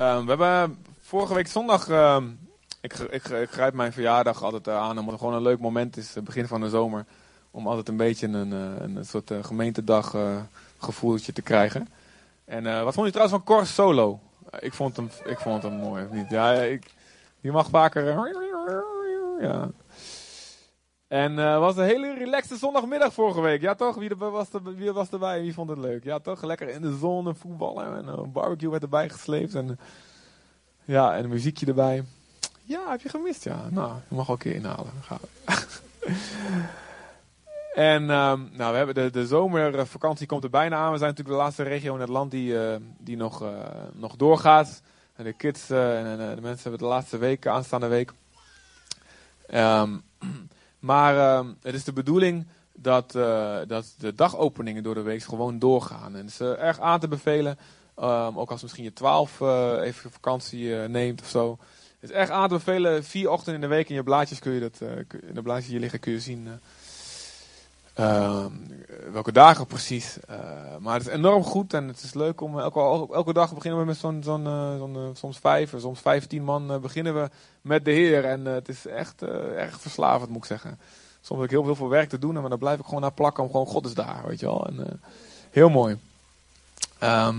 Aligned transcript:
Ehm, 0.00 0.24
we 0.24 0.28
hebben 0.28 0.84
vorige 1.00 1.34
week 1.34 1.46
zondag. 1.46 1.88
ehm, 1.88 2.24
ik, 2.80 2.92
ik, 2.92 3.28
ik 3.28 3.50
grijp 3.50 3.74
mijn 3.74 3.92
verjaardag 3.92 4.42
altijd 4.42 4.66
eh, 4.66 4.76
aan, 4.76 4.98
omdat 4.98 5.10
het 5.10 5.18
gewoon 5.18 5.34
een 5.34 5.42
leuk 5.42 5.58
moment 5.58 5.96
is, 5.96 6.16
begin 6.24 6.46
van 6.46 6.60
de 6.60 6.68
zomer. 6.68 7.04
Om 7.50 7.66
altijd 7.66 7.88
een 7.88 7.96
beetje 7.96 8.26
een, 8.26 8.52
eh, 8.52 8.96
een, 8.96 9.04
soort 9.04 9.30
eh, 9.30 9.44
gemeentedag 9.44 10.16
gevoeltje 10.78 11.32
te 11.32 11.42
krijgen. 11.42 11.88
En 12.44 12.84
wat 12.84 12.94
vond 12.94 13.06
je 13.06 13.12
trouwens 13.12 13.38
van 13.38 13.54
Cor 13.54 13.66
Solo? 13.66 14.20
Ik, 14.58 14.74
vond 14.74 14.96
hem, 14.96 15.10
ik 15.24 15.38
vond 15.38 15.62
hem 15.62 15.72
mooi, 15.72 16.04
of 16.04 16.10
niet? 16.10 16.30
Ja, 16.30 16.52
ik, 16.52 16.94
je 17.40 17.52
mag 17.52 17.68
vaker. 17.68 18.04
ja. 19.40 19.70
En 21.10 21.38
eh 21.38 21.58
was 21.58 21.76
een 21.76 21.84
hele 21.84 22.14
relaxte 22.14 22.56
zondagmiddag 22.56 23.12
vorige 23.12 23.40
week. 23.40 23.60
Ja, 23.60 23.74
toch? 23.74 23.96
Wie, 23.96 24.10
was, 24.16 24.52
er, 24.52 24.74
wie 24.76 24.92
was 24.92 25.10
erbij? 25.10 25.40
Wie 25.40 25.54
vond 25.54 25.68
het 25.68 25.78
leuk? 25.78 26.04
Ja, 26.04 26.18
toch? 26.18 26.42
Lekker 26.42 26.68
in 26.68 26.82
de 26.82 26.96
zon 26.98 27.26
en 27.26 27.36
voetballen. 27.36 27.96
En 27.96 28.08
eh, 28.08 28.14
een 28.16 28.32
barbecue 28.32 28.70
werd 28.70 28.82
erbij 28.82 29.08
gesleept. 29.08 29.54
En, 29.54 29.68
eh, 29.70 29.76
ja, 30.84 31.16
en 31.16 31.28
muziekje 31.28 31.66
erbij. 31.66 32.04
Ja, 32.62 32.90
heb 32.90 33.00
je 33.00 33.08
gemist? 33.08 33.44
Ja, 33.44 33.68
nou, 33.70 33.92
je 34.08 34.14
mag 34.14 34.26
wel 34.26 34.36
een 34.36 34.42
keer 34.42 34.54
inhalen. 34.54 34.92
Gaan 35.00 35.18
en 37.74 38.10
ehm, 38.10 38.40
nou, 38.52 38.70
we 38.70 38.76
hebben 38.76 38.94
de, 38.94 39.10
de 39.10 39.26
zomervakantie 39.26 40.26
komt 40.26 40.44
er 40.44 40.50
bijna 40.50 40.76
aan. 40.76 40.92
We 40.92 40.98
zijn 40.98 41.10
natuurlijk 41.10 41.38
de 41.38 41.44
laatste 41.44 41.62
regio 41.62 41.94
in 41.94 42.00
het 42.00 42.08
land 42.08 42.30
die, 42.30 42.64
eh, 42.64 42.76
die 42.98 43.16
nog, 43.16 43.42
eh, 43.42 43.48
nog 43.92 44.16
doorgaat. 44.16 44.82
En 45.20 45.26
de 45.26 45.32
kids 45.32 45.70
eh, 45.70 45.98
en 45.98 46.20
eh, 46.20 46.34
de 46.34 46.40
mensen 46.40 46.62
hebben 46.62 46.78
de 46.80 46.94
laatste 46.94 47.18
week, 47.18 47.46
aanstaande 47.46 47.86
week. 47.86 48.12
Ehm, 49.46 49.96
maar 50.80 51.16
ehm, 51.18 51.46
het 51.62 51.74
is 51.74 51.84
de 51.84 51.92
bedoeling 51.92 52.46
dat, 52.72 53.14
eh, 53.14 53.58
dat 53.66 53.94
de 53.98 54.14
dagopeningen 54.14 54.82
door 54.82 54.94
de 54.94 55.02
week 55.02 55.22
gewoon 55.22 55.58
doorgaan. 55.58 56.16
En 56.16 56.20
het 56.20 56.28
is 56.28 56.40
eh, 56.40 56.62
erg 56.62 56.80
aan 56.80 57.00
te 57.00 57.08
bevelen. 57.08 57.58
ehm, 57.96 58.38
ook 58.38 58.50
als 58.50 58.62
misschien 58.62 58.84
je 58.84 58.92
12 58.92 59.40
eh, 59.40 59.78
even 59.80 60.10
vakantie 60.10 60.74
neemt 60.74 61.20
of 61.20 61.28
zo. 61.28 61.58
Het 62.00 62.10
is 62.10 62.16
erg 62.16 62.30
aan 62.30 62.48
te 62.48 62.54
bevelen. 62.54 63.04
Vier 63.04 63.30
ochtenden 63.30 63.62
in 63.62 63.68
de 63.68 63.74
week 63.74 63.88
in 63.88 63.94
je 63.94 64.02
blaadjes 64.02 64.38
kun 64.38 64.52
je 64.52 64.60
dat. 64.60 64.80
in 65.26 65.34
de 65.34 65.42
blaadjes 65.42 65.70
hier 65.70 65.80
liggen 65.80 66.00
kun 66.00 66.12
je 66.12 66.20
zien. 66.20 66.48
Eh, 69.10 69.14
welke 69.14 69.32
dagen 69.32 69.66
precies. 69.66 70.18
Eh, 70.28 70.36
maar 70.80 70.94
het 70.94 71.06
is 71.06 71.12
enorm 71.12 71.42
goed 71.42 71.74
en 71.74 71.88
het 71.88 72.02
is 72.02 72.14
leuk 72.14 72.40
om 72.40 72.58
elke, 72.58 72.80
elke 73.14 73.32
dag 73.32 73.54
beginnen 73.54 73.80
we 73.80 73.86
met 73.86 73.96
zo'n, 73.96 74.22
zo'n, 74.22 74.46
eh, 74.46 74.76
zo'n 74.78 74.96
eh, 74.96 75.02
soms 75.14 75.38
vijf, 75.38 75.74
soms 75.76 76.00
vijftien 76.00 76.44
man 76.44 76.72
eh, 76.72 76.78
beginnen 76.78 77.14
we 77.22 77.30
met 77.60 77.84
de 77.84 77.90
Heer. 77.90 78.24
En 78.24 78.46
eh, 78.46 78.52
het 78.52 78.68
is 78.68 78.86
echt 78.86 79.22
eh, 79.22 79.28
erg 79.62 79.80
verslavend 79.80 80.30
moet 80.30 80.38
ik 80.38 80.44
zeggen. 80.44 80.78
Soms 81.20 81.40
heb 81.40 81.50
ik 81.50 81.56
heel 81.56 81.74
veel 81.74 81.88
werk 81.88 82.08
te 82.08 82.18
doen, 82.18 82.34
maar 82.34 82.48
dan 82.48 82.58
blijf 82.58 82.78
ik 82.78 82.84
gewoon 82.84 83.00
naar 83.00 83.12
plakken 83.12 83.44
om 83.44 83.50
gewoon 83.50 83.66
God 83.66 83.86
is 83.86 83.94
daar, 83.94 84.22
weet 84.26 84.40
je 84.40 84.46
wel. 84.46 84.66
En, 84.66 84.86
eh, 84.86 84.94
heel 85.50 85.68
mooi. 85.68 85.98
Ehm, 86.98 87.36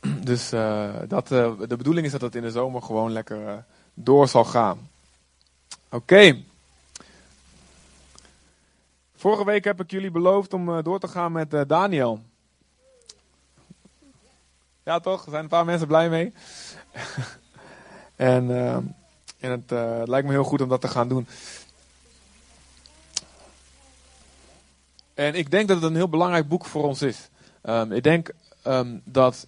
dus 0.30 0.52
eh, 0.52 0.88
dat, 1.08 1.30
eh, 1.30 1.52
de 1.68 1.76
bedoeling 1.76 2.06
is 2.06 2.12
dat 2.12 2.20
het 2.20 2.34
in 2.34 2.42
de 2.42 2.50
zomer 2.50 2.82
gewoon 2.82 3.12
lekker 3.12 3.48
eh, 3.48 3.54
door 3.94 4.28
zal 4.28 4.44
gaan. 4.44 4.88
Oké. 5.90 6.36
Vorige 9.24 9.44
week 9.44 9.64
heb 9.64 9.80
ik 9.80 9.90
jullie 9.90 10.10
beloofd 10.10 10.52
om 10.52 10.68
eh, 10.68 10.82
door 10.82 11.00
te 11.00 11.08
gaan 11.08 11.32
met 11.32 11.54
eh, 11.54 11.60
Daniel. 11.66 12.22
Ja, 14.82 15.00
toch? 15.00 15.24
Er 15.24 15.30
zijn 15.30 15.42
een 15.42 15.48
paar 15.48 15.64
mensen 15.64 15.86
blij 15.86 16.08
mee. 16.08 16.32
en 18.16 18.50
eh, 18.50 18.76
en 19.40 19.50
het, 19.50 19.70
lijkt 20.08 20.26
me 20.26 20.32
heel 20.32 20.44
goed 20.44 20.60
om 20.60 20.68
dat 20.68 20.80
te 20.80 20.88
gaan 20.88 21.08
doen. 21.08 21.26
En 25.14 25.34
ik 25.34 25.50
denk 25.50 25.68
dat 25.68 25.76
het 25.76 25.86
een 25.86 25.96
heel 25.96 26.08
belangrijk 26.08 26.48
boek 26.48 26.64
voor 26.64 26.84
ons 26.84 27.02
is. 27.02 27.28
Ehm, 27.62 27.92
ik 27.92 28.02
denk 28.02 28.30
ehm, 28.62 28.98
dat 29.04 29.46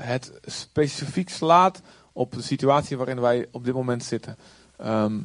het 0.00 0.32
specifiek 0.44 1.28
slaat 1.28 1.80
op 2.12 2.32
de 2.32 2.42
situatie 2.42 2.96
waarin 2.96 3.20
wij 3.20 3.46
op 3.50 3.64
dit 3.64 3.74
moment 3.74 4.04
zitten. 4.04 4.36
Ehm, 4.76 5.18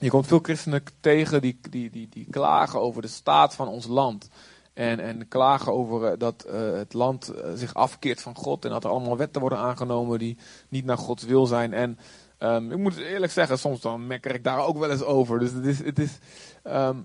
je 0.00 0.10
komt 0.10 0.26
veel 0.26 0.38
christenen 0.42 0.82
tegen 1.00 1.40
die, 1.40 1.58
die, 1.70 1.90
die, 1.90 2.08
die 2.08 2.26
klagen 2.30 2.80
over 2.80 3.02
de 3.02 3.08
staat 3.08 3.54
van 3.54 3.68
ons 3.68 3.86
land. 3.86 4.28
En, 4.74 5.00
en 5.00 5.28
klagen 5.28 5.72
over 5.72 6.04
eh, 6.04 6.18
dat 6.18 6.42
eh, 6.42 6.72
het 6.72 6.92
land 6.92 7.28
eh, 7.28 7.50
zich 7.54 7.74
afkeert 7.74 8.22
van 8.22 8.36
God. 8.36 8.64
En 8.64 8.70
dat 8.70 8.84
er 8.84 8.90
allemaal 8.90 9.16
wetten 9.16 9.40
worden 9.40 9.58
aangenomen 9.58 10.18
die 10.18 10.38
niet 10.68 10.84
naar 10.84 10.98
Gods 10.98 11.24
wil 11.24 11.46
zijn. 11.46 11.72
En 11.72 11.98
ehm, 12.38 12.72
ik 12.72 12.78
moet 12.78 12.96
eerlijk 12.96 13.32
zeggen, 13.32 13.58
soms 13.58 13.80
dan 13.80 14.06
mekker 14.06 14.34
ik 14.34 14.44
daar 14.44 14.64
ook 14.64 14.78
wel 14.78 14.90
eens 14.90 15.02
over. 15.02 15.38
Dus 15.38 15.52
het 15.52 15.66
is. 15.66 15.78
Het 15.78 15.98
is 15.98 16.18
ehm, 16.62 16.96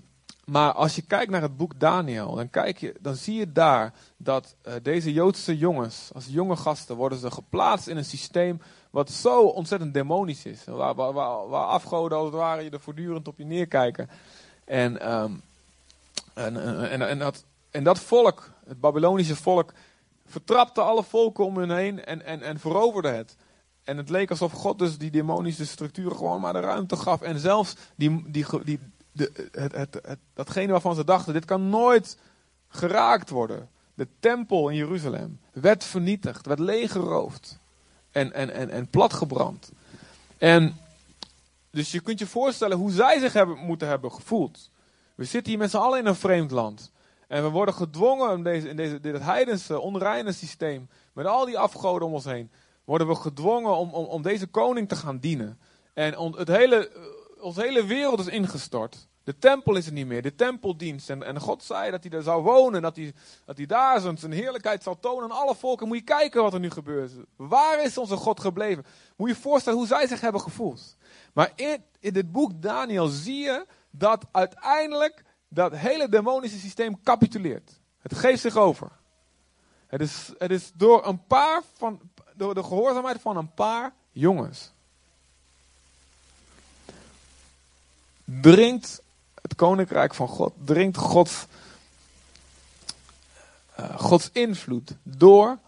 maar 0.44 0.72
als 0.72 0.94
je 0.94 1.02
kijkt 1.02 1.30
naar 1.30 1.42
het 1.42 1.56
boek 1.56 1.80
Daniel, 1.80 2.34
dan, 2.34 2.50
kijk 2.50 2.78
je, 2.78 2.94
dan 3.00 3.14
zie 3.14 3.38
je 3.38 3.52
daar 3.52 3.94
dat 4.16 4.56
deze 4.82 5.12
Joodse 5.12 5.56
jongens, 5.56 6.10
als 6.14 6.26
jonge 6.28 6.56
gasten, 6.56 6.96
worden 6.96 7.18
ze 7.18 7.30
geplaatst 7.30 7.86
in 7.86 7.96
een 7.96 8.04
systeem 8.04 8.60
wat 8.96 9.10
zo 9.10 9.40
ontzettend 9.40 9.94
demonisch 9.94 10.44
is. 10.44 10.64
Waar, 10.64 10.94
waar, 10.94 11.64
afgoden 11.64 12.18
als 12.18 12.26
het 12.26 12.34
ware 12.34 12.62
je 12.62 12.70
er 12.70 12.80
voortdurend 12.80 13.28
op 13.28 13.38
je 13.38 13.44
neerkijken. 13.44 14.08
En, 14.64 15.00
ehm, 15.00 15.32
en, 16.34 16.56
en, 16.90 17.08
en, 17.08 17.18
dat, 17.18 17.44
en 17.70 17.84
dat 17.84 17.98
volk, 17.98 18.50
het 18.66 18.80
Babylonische 18.80 19.36
volk, 19.36 19.72
vertrapte 20.26 20.80
alle 20.80 21.02
volken 21.02 21.44
om 21.44 21.56
hun 21.56 21.70
heen 21.70 22.04
en, 22.04 22.24
en, 22.24 22.42
en 22.42 22.58
veroverde 22.58 23.08
het. 23.08 23.36
En 23.84 23.96
het 23.96 24.10
leek 24.10 24.30
alsof 24.30 24.52
God 24.52 24.78
dus 24.78 24.98
die 24.98 25.10
demonische 25.10 25.66
structuren 25.66 26.16
gewoon 26.16 26.40
maar 26.40 26.52
de 26.52 26.60
ruimte 26.60 26.96
gaf. 26.96 27.20
En 27.22 27.38
zelfs 27.38 27.76
die, 27.96 28.30
die, 28.30 28.46
die, 28.64 28.78
de, 29.12 29.48
het, 29.52 29.74
het, 29.74 30.18
datgene 30.34 30.72
waarvan 30.72 30.94
ze 30.94 31.04
dachten, 31.04 31.32
dit 31.32 31.44
kan 31.44 31.68
nooit 31.68 32.18
geraakt 32.68 33.30
worden. 33.30 33.68
De 33.94 34.08
tempel 34.20 34.68
in 34.68 34.76
Jeruzalem 34.76 35.40
werd 35.52 35.84
vernietigd, 35.84 36.46
werd 36.46 36.58
leeggeroofd 36.58 37.58
en, 38.16 38.32
en, 38.32 38.50
en, 38.50 38.70
en 38.70 38.88
platgebrand. 38.88 39.72
En 40.38 40.76
dus 41.70 41.90
je 41.92 42.00
kunt 42.00 42.18
je 42.18 42.26
voorstellen 42.26 42.76
hoe 42.76 42.90
zij 42.90 43.18
zich 43.18 43.32
hebben, 43.32 43.56
moeten 43.58 43.88
hebben 43.88 44.12
gevoeld. 44.12 44.70
We 45.14 45.24
zitten 45.24 45.50
hier 45.50 45.60
met 45.60 45.70
z'n 45.70 45.76
allen 45.76 45.98
in 45.98 46.06
een 46.06 46.14
vreemd 46.14 46.50
land. 46.50 46.92
En 47.28 47.42
we 47.42 47.48
worden 47.48 47.74
gedwongen 47.74 48.36
in, 48.36 48.42
deze, 48.42 48.68
in 48.68 48.76
deze, 48.76 49.00
dit 49.00 49.22
heidense, 49.22 49.80
onreine 49.80 50.32
systeem, 50.32 50.88
met 51.12 51.26
al 51.26 51.44
die 51.44 51.58
afgoden 51.58 52.08
om 52.08 52.14
ons 52.14 52.24
heen, 52.24 52.50
worden 52.84 53.06
we 53.06 53.14
gedwongen 53.14 53.76
om, 53.76 53.90
om, 53.90 54.04
om 54.04 54.22
deze 54.22 54.46
koning 54.46 54.88
te 54.88 54.96
gaan 54.96 55.18
dienen. 55.18 55.58
En 55.94 56.18
on, 56.18 56.36
het 56.38 56.48
hele, 56.48 56.88
eh, 56.88 57.02
onze 57.40 57.60
hele 57.60 57.84
wereld 57.84 58.20
is 58.20 58.26
ingestort. 58.26 59.08
De 59.26 59.38
tempel 59.38 59.76
is 59.76 59.86
er 59.86 59.92
niet 59.92 60.06
meer, 60.06 60.22
de 60.22 60.34
tempeldienst. 60.34 61.10
En, 61.10 61.22
en 61.22 61.40
God 61.40 61.62
zei 61.62 61.90
dat 61.90 62.00
hij 62.00 62.10
daar 62.10 62.22
zou 62.22 62.42
wonen, 62.42 62.82
dat 62.82 62.96
hij, 62.96 63.12
dat 63.44 63.56
hij 63.56 63.66
daar 63.66 64.00
zijn, 64.00 64.32
heerlijkheid 64.32 64.82
zal 64.82 64.98
tonen 65.00 65.24
aan 65.24 65.38
alle 65.38 65.54
volken. 65.54 65.88
Moet 65.88 65.96
je 65.96 66.02
kijken 66.02 66.42
wat 66.42 66.54
er 66.54 66.60
nu 66.60 66.70
gebeurt. 66.70 67.12
Waar 67.36 67.82
is 67.82 67.98
onze 67.98 68.16
God 68.16 68.40
gebleven? 68.40 68.84
Moet 69.16 69.28
je 69.28 69.34
je 69.34 69.40
voorstellen 69.40 69.78
hoe 69.78 69.88
zij 69.88 70.06
zich 70.06 70.20
hebben 70.20 70.40
gevoeld. 70.40 70.96
Maar 71.32 71.52
in, 71.54 71.84
in 72.00 72.12
dit 72.12 72.32
boek 72.32 72.62
Daniel 72.62 73.06
zie 73.06 73.38
je 73.38 73.66
dat 73.90 74.24
uiteindelijk 74.32 75.24
dat 75.48 75.76
hele 75.76 76.08
demonische 76.08 76.58
systeem 76.58 77.02
capituleert. 77.02 77.80
Het 77.98 78.14
geeft 78.14 78.40
zich 78.40 78.56
over. 78.56 78.90
Het 79.86 80.00
is, 80.00 80.32
het 80.38 80.50
is 80.50 80.72
door 80.74 81.06
een 81.06 81.26
paar 81.26 81.62
van, 81.74 82.00
door 82.34 82.54
de 82.54 82.62
gehoorzaamheid 82.62 83.20
van 83.20 83.36
een 83.36 83.54
paar 83.54 83.94
jongens. 84.12 84.72
Dringt 88.24 89.04
het 89.48 89.54
koninkrijk 89.54 90.14
van 90.14 90.28
God, 90.28 90.52
dringt 90.64 90.96
Gods, 90.96 91.46
uh, 93.80 93.98
Gods 93.98 94.30
invloed 94.32 94.96
door 95.02 95.58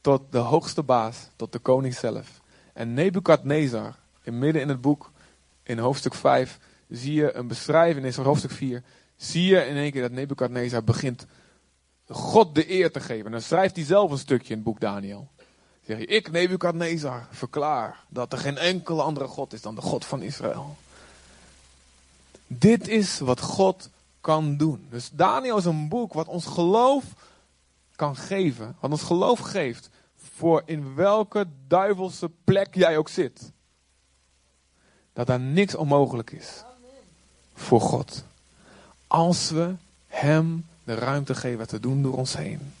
tot 0.00 0.22
de 0.30 0.38
hoogste 0.38 0.82
baas, 0.82 1.16
tot 1.36 1.52
de 1.52 1.58
koning 1.58 1.94
zelf. 1.94 2.40
En 2.72 2.94
Nebukadnezar, 2.94 3.94
in 4.22 4.38
midden 4.38 4.62
in 4.62 4.68
het 4.68 4.80
boek, 4.80 5.10
in 5.62 5.78
hoofdstuk 5.78 6.14
5, 6.14 6.58
zie 6.88 7.14
je 7.14 7.32
een 7.32 7.46
beschrijving, 7.46 8.16
in 8.16 8.24
hoofdstuk 8.24 8.50
4, 8.50 8.82
zie 9.16 9.46
je 9.46 9.66
in 9.66 9.76
één 9.76 9.92
keer 9.92 10.02
dat 10.02 10.10
Nebukadnezar 10.10 10.84
begint 10.84 11.26
God 12.08 12.54
de 12.54 12.70
eer 12.70 12.92
te 12.92 13.00
geven. 13.00 13.26
En 13.26 13.32
dan 13.32 13.40
schrijft 13.40 13.76
hij 13.76 13.84
zelf 13.84 14.10
een 14.10 14.18
stukje 14.18 14.48
in 14.48 14.54
het 14.54 14.64
boek 14.64 14.80
Daniel. 14.80 15.28
Zeg 15.80 15.98
je, 15.98 16.06
ik 16.06 16.30
Nebukadnezar 16.30 17.26
verklaar 17.30 18.04
dat 18.08 18.32
er 18.32 18.38
geen 18.38 18.58
enkele 18.58 19.02
andere 19.02 19.26
God 19.26 19.52
is 19.52 19.62
dan 19.62 19.74
de 19.74 19.80
God 19.80 20.04
van 20.04 20.22
Israël. 20.22 20.76
Dit 22.52 22.88
is 22.88 23.18
wat 23.18 23.40
God 23.40 23.90
kan 24.20 24.56
doen. 24.56 24.86
Dus 24.90 25.10
Daniel 25.12 25.56
is 25.56 25.64
een 25.64 25.88
boek 25.88 26.12
wat 26.12 26.26
ons 26.26 26.46
geloof 26.46 27.04
kan 27.96 28.16
geven. 28.16 28.76
Wat 28.80 28.90
ons 28.90 29.02
geloof 29.02 29.38
geeft 29.38 29.90
voor 30.16 30.62
in 30.64 30.94
welke 30.94 31.46
duivelse 31.68 32.30
plek 32.44 32.74
jij 32.74 32.98
ook 32.98 33.08
zit. 33.08 33.52
Dat 35.12 35.26
daar 35.26 35.40
niks 35.40 35.74
onmogelijk 35.74 36.30
is 36.30 36.64
voor 37.54 37.80
God. 37.80 38.24
Als 39.06 39.50
we 39.50 39.74
Hem 40.06 40.66
de 40.84 40.94
ruimte 40.94 41.34
geven 41.34 41.66
te 41.66 41.80
doen 41.80 42.02
door 42.02 42.16
ons 42.16 42.36
heen. 42.36 42.72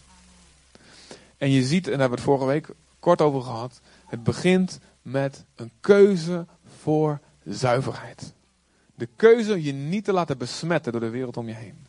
En 1.36 1.50
je 1.50 1.62
ziet, 1.62 1.84
en 1.84 1.90
daar 1.90 2.00
hebben 2.00 2.18
we 2.18 2.24
het 2.24 2.24
vorige 2.24 2.46
week 2.46 2.68
kort 2.98 3.20
over 3.20 3.42
gehad. 3.42 3.80
Het 4.06 4.22
begint 4.22 4.78
met 5.02 5.44
een 5.54 5.70
keuze 5.80 6.46
voor 6.80 7.20
zuiverheid. 7.44 8.32
De 9.00 9.08
keuze 9.16 9.62
je 9.62 9.72
niet 9.72 10.04
te 10.04 10.12
laten 10.12 10.38
besmetten 10.38 10.92
door 10.92 11.00
de 11.00 11.10
wereld 11.10 11.36
om 11.36 11.48
je 11.48 11.54
heen. 11.54 11.86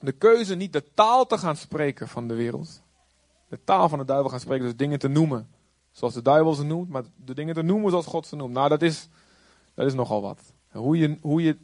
De 0.00 0.12
keuze 0.12 0.54
niet 0.54 0.72
de 0.72 0.84
taal 0.94 1.26
te 1.26 1.38
gaan 1.38 1.56
spreken 1.56 2.08
van 2.08 2.28
de 2.28 2.34
wereld. 2.34 2.82
De 3.48 3.58
taal 3.64 3.88
van 3.88 3.98
de 3.98 4.04
duivel 4.04 4.30
gaan 4.30 4.40
spreken, 4.40 4.64
dus 4.64 4.76
dingen 4.76 4.98
te 4.98 5.08
noemen 5.08 5.48
zoals 5.92 6.14
de 6.14 6.22
duivel 6.22 6.54
ze 6.54 6.62
noemt, 6.62 6.88
maar 6.88 7.02
de 7.24 7.34
dingen 7.34 7.54
te 7.54 7.62
noemen 7.62 7.90
zoals 7.90 8.06
God 8.06 8.26
ze 8.26 8.36
noemt. 8.36 8.52
Nou, 8.52 8.68
dat 8.68 8.82
is, 8.82 9.08
dat 9.74 9.86
is 9.86 9.94
nogal 9.94 10.22
wat. 10.22 10.40
Hoe 10.70 10.98
je, 10.98 11.18
hoe 11.20 11.42
je 11.42 11.56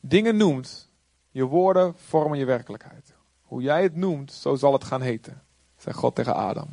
dingen 0.00 0.36
noemt, 0.36 0.88
je 1.30 1.44
woorden 1.44 1.94
vormen 1.96 2.38
je 2.38 2.44
werkelijkheid. 2.44 3.14
Hoe 3.42 3.62
jij 3.62 3.82
het 3.82 3.96
noemt, 3.96 4.32
zo 4.32 4.54
zal 4.54 4.72
het 4.72 4.84
gaan 4.84 5.02
heten, 5.02 5.42
zegt 5.76 5.98
God 5.98 6.14
tegen 6.14 6.34
Adam. 6.34 6.68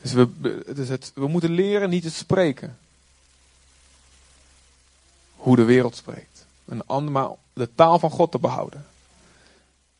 Dus 0.00 0.12
we, 0.12 0.28
dus 0.74 0.88
het, 0.88 1.12
we 1.14 1.26
moeten 1.26 1.50
leren 1.50 1.90
niet 1.90 2.02
te 2.02 2.10
spreken. 2.10 2.78
Hoe 5.42 5.56
de 5.56 5.64
wereld 5.64 5.96
spreekt. 5.96 6.46
Een 6.64 6.86
ander, 6.86 7.12
maar 7.12 7.28
de 7.52 7.74
taal 7.74 7.98
van 7.98 8.10
God 8.10 8.30
te 8.30 8.38
behouden. 8.38 8.86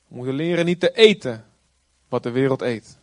We 0.09 0.17
moeten 0.17 0.35
leren 0.35 0.65
niet 0.65 0.81
te 0.81 0.93
eten 0.93 1.44
wat 2.09 2.23
de 2.23 2.31
wereld 2.31 2.61
eet. 2.61 2.97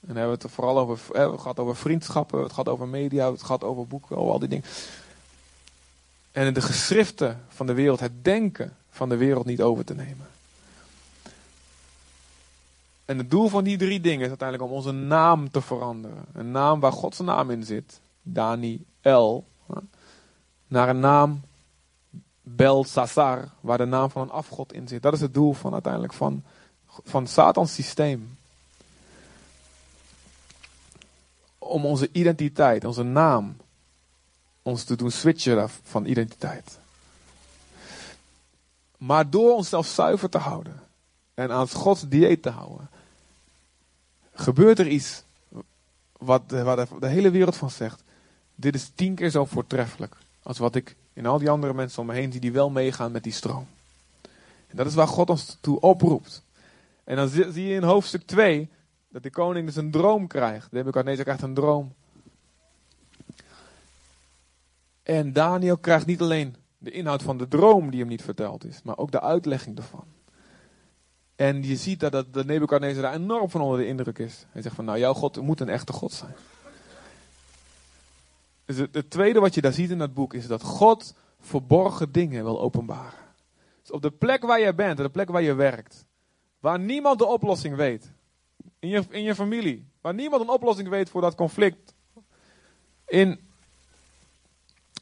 En 0.00 0.06
dan 0.06 0.16
hebben 0.16 0.36
we 0.36 0.42
het 0.42 0.54
vooral 0.54 0.78
over, 0.78 0.98
hebben 1.12 1.32
het 1.32 1.40
gehad 1.40 1.58
over 1.58 1.76
vriendschappen, 1.76 2.42
het 2.42 2.52
gaat 2.52 2.68
over 2.68 2.88
media, 2.88 3.30
het 3.30 3.42
gaat 3.42 3.64
over 3.64 3.86
boeken, 3.86 4.16
al 4.16 4.38
die 4.38 4.48
dingen. 4.48 4.64
En 6.32 6.54
de 6.54 6.60
geschriften 6.60 7.44
van 7.48 7.66
de 7.66 7.74
wereld, 7.74 8.00
het 8.00 8.24
denken 8.24 8.76
van 8.90 9.08
de 9.08 9.16
wereld 9.16 9.46
niet 9.46 9.62
over 9.62 9.84
te 9.84 9.94
nemen. 9.94 10.28
En 13.04 13.18
het 13.18 13.30
doel 13.30 13.48
van 13.48 13.64
die 13.64 13.76
drie 13.76 14.00
dingen 14.00 14.22
is 14.22 14.28
uiteindelijk 14.28 14.70
om 14.70 14.76
onze 14.76 14.92
naam 14.92 15.50
te 15.50 15.60
veranderen. 15.60 16.24
Een 16.32 16.50
naam 16.50 16.80
waar 16.80 16.92
Gods 16.92 17.18
naam 17.18 17.50
in 17.50 17.64
zit, 17.64 18.00
Daniel, 18.22 19.44
naar 20.66 20.88
een 20.88 21.00
naam 21.00 21.40
Belsasar, 22.56 23.48
waar 23.60 23.78
de 23.78 23.84
naam 23.84 24.10
van 24.10 24.22
een 24.22 24.30
afgod 24.30 24.72
in 24.72 24.88
zit. 24.88 25.02
Dat 25.02 25.12
is 25.12 25.20
het 25.20 25.34
doel 25.34 25.52
van 25.52 25.72
uiteindelijk 25.72 26.12
van, 26.12 26.42
van 26.86 27.26
Satans 27.26 27.74
systeem. 27.74 28.38
Om 31.58 31.86
onze 31.86 32.08
identiteit, 32.12 32.84
onze 32.84 33.02
naam, 33.02 33.56
ons 34.62 34.84
te 34.84 34.96
doen 34.96 35.10
switchen 35.10 35.68
van 35.82 36.04
identiteit. 36.04 36.78
Maar 38.96 39.30
door 39.30 39.54
onszelf 39.54 39.86
zuiver 39.86 40.28
te 40.28 40.38
houden 40.38 40.82
en 41.34 41.50
aan 41.50 41.68
Gods 41.68 42.08
dieet 42.08 42.42
te 42.42 42.50
houden, 42.50 42.90
gebeurt 44.34 44.78
er 44.78 44.88
iets 44.88 45.22
wat 46.18 46.48
de 46.48 46.86
hele 47.00 47.30
wereld 47.30 47.56
van 47.56 47.70
zegt. 47.70 48.02
Dit 48.54 48.74
is 48.74 48.90
tien 48.94 49.14
keer 49.14 49.30
zo 49.30 49.44
voortreffelijk 49.44 50.16
als 50.42 50.58
wat 50.58 50.74
ik 50.74 50.96
in 51.12 51.26
al 51.26 51.38
die 51.38 51.50
andere 51.50 51.74
mensen 51.74 52.00
om 52.00 52.06
me 52.06 52.14
heen 52.14 52.32
zie 52.32 52.40
die 52.40 52.52
wel 52.52 52.70
meegaan 52.70 53.12
met 53.12 53.22
die 53.22 53.32
stroom. 53.32 53.66
En 54.66 54.76
dat 54.76 54.86
is 54.86 54.94
waar 54.94 55.08
God 55.08 55.30
ons 55.30 55.58
toe 55.60 55.80
oproept. 55.80 56.42
En 57.04 57.16
dan 57.16 57.28
zie 57.28 57.66
je 57.66 57.74
in 57.74 57.82
hoofdstuk 57.82 58.22
2 58.22 58.68
dat 59.08 59.22
de 59.22 59.30
koning 59.30 59.66
dus 59.66 59.76
een 59.76 59.90
droom 59.90 60.26
krijgt. 60.26 60.72
Nebuchadnezzar 60.72 61.24
krijgt 61.24 61.42
een 61.42 61.54
droom. 61.54 61.94
En 65.02 65.32
Daniel 65.32 65.78
krijgt 65.78 66.06
niet 66.06 66.20
alleen 66.20 66.56
de 66.78 66.90
inhoud 66.90 67.22
van 67.22 67.38
de 67.38 67.48
droom 67.48 67.90
die 67.90 68.00
hem 68.00 68.08
niet 68.08 68.22
verteld 68.22 68.64
is, 68.64 68.82
maar 68.82 68.98
ook 68.98 69.10
de 69.10 69.20
uitlegging 69.20 69.76
ervan. 69.76 70.04
En 71.36 71.62
je 71.62 71.76
ziet 71.76 72.00
dat, 72.00 72.12
dat 72.12 72.34
de 72.34 72.44
Nebuchadnezzar 72.44 73.02
daar 73.02 73.14
enorm 73.14 73.50
van 73.50 73.60
onder 73.60 73.78
de 73.78 73.86
indruk 73.86 74.18
is. 74.18 74.46
Hij 74.50 74.62
zegt 74.62 74.74
van, 74.74 74.84
nou 74.84 74.98
jouw 74.98 75.14
God 75.14 75.40
moet 75.40 75.60
een 75.60 75.68
echte 75.68 75.92
God 75.92 76.12
zijn. 76.12 76.34
Dus 78.70 78.78
het, 78.78 78.94
het, 78.94 79.10
tweede 79.10 79.40
wat 79.40 79.54
je 79.54 79.60
daar 79.60 79.72
ziet 79.72 79.90
in 79.90 79.98
dat 79.98 80.14
boek 80.14 80.34
is 80.34 80.46
dat 80.46 80.62
God 80.62 81.14
verborgen 81.40 82.12
dingen 82.12 82.44
wil 82.44 82.60
openbaren. 82.60 83.18
Dus 83.80 83.90
op 83.90 84.02
de 84.02 84.10
plek 84.10 84.42
waar 84.42 84.60
je 84.60 84.74
bent, 84.74 84.98
op 84.98 85.04
de 85.04 85.10
plek 85.10 85.30
waar 85.30 85.42
je 85.42 85.54
werkt, 85.54 86.06
waar 86.60 86.78
niemand 86.78 87.18
de 87.18 87.26
oplossing 87.26 87.76
weet, 87.76 88.12
in 88.78 88.88
je, 88.88 89.04
in 89.08 89.22
je 89.22 89.34
familie, 89.34 89.86
waar 90.00 90.14
niemand 90.14 90.42
een 90.42 90.48
oplossing 90.48 90.88
weet 90.88 91.10
voor 91.10 91.20
dat 91.20 91.34
conflict, 91.34 91.94
in, 93.06 93.40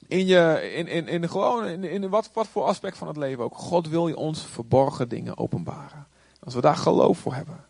in, 0.06 0.26
je, 0.26 0.73
in, 0.75 0.87
in, 0.87 1.09
in, 1.09 1.29
gewoon 1.29 1.67
in, 1.67 1.85
in 1.85 2.09
wat, 2.09 2.31
wat 2.32 2.49
voor 2.49 2.64
aspect 2.64 2.99
van 2.99 3.09
het 3.09 3.17
leven 3.17 3.44
ook. 3.44 3.56
God 3.56 3.88
wil 3.88 4.09
je 4.09 4.17
ons 4.17 4.47
verborgen 4.47 5.09
dingen 5.09 5.38
openbaren. 5.38 6.06
Als 6.41 6.55
we 6.55 6.61
daar 6.61 6.76
geloof 6.76 7.19
voor 7.19 7.35
hebben, 7.35 7.64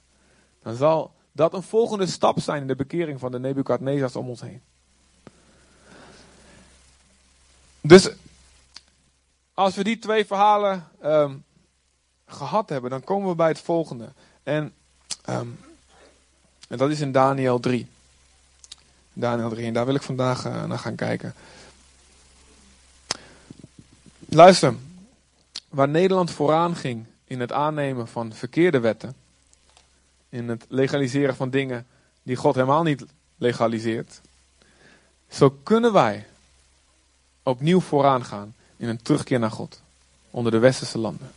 dan 0.63 0.75
zal 0.75 1.15
dat 1.33 1.55
een 1.55 1.63
volgende 1.63 2.07
stap 2.07 2.41
zijn 2.41 2.61
in 2.61 2.69
de 2.69 2.77
bekering 2.77 3.21
van 3.21 3.33
de 3.33 3.39
Nebukadnezars 3.39 4.17
om 4.17 4.29
ons 4.29 4.41
heen. 4.41 4.63
Dus 7.89 8.09
als 9.55 9.75
we 9.75 9.85
die 9.85 9.99
twee 9.99 10.27
verhalen 10.27 10.89
um, 11.05 11.45
gehad 12.27 12.69
hebben, 12.69 12.91
dan 12.91 13.05
komen 13.05 13.29
we 13.29 13.35
bij 13.35 13.49
het 13.49 13.61
volgende. 13.61 14.13
En, 14.43 14.75
um, 15.29 15.61
en 16.69 16.79
dat 16.79 16.91
is 16.91 17.01
in 17.01 17.13
Daniel 17.13 17.61
3. 17.61 17.87
Daniel 19.13 19.49
3, 19.49 19.67
en 19.67 19.73
daar 19.73 19.87
wil 19.87 19.95
ik 19.95 20.03
vandaag 20.03 20.47
uh, 20.47 20.65
naar 20.65 20.79
gaan 20.79 20.95
kijken. 20.95 21.35
Luister, 24.19 24.75
waar 25.69 25.89
Nederland 25.89 26.31
vooraan 26.31 26.77
ging 26.77 27.05
in 27.25 27.41
het 27.41 27.53
aannemen 27.53 28.09
van 28.09 28.33
verkeerde 28.33 28.81
wetten, 28.81 29.15
in 30.29 30.49
het 30.49 30.65
legaliseren 30.69 31.37
van 31.37 31.51
dingen 31.51 31.87
die 32.23 32.37
God 32.37 32.55
helemaal 32.55 32.83
niet 32.83 33.05
legaliseert, 33.37 34.21
zo 35.29 35.51
kunnen 35.51 35.93
wij 35.93 36.27
opnieuw 37.49 37.81
vooraan 37.81 38.25
gaan 38.25 38.55
in 38.77 38.89
een 38.89 39.03
terugkeer 39.03 39.39
naar 39.39 39.51
God 39.51 39.81
onder 40.31 40.53
de 40.53 40.59
westerse 40.59 40.99
landen. 40.99 41.31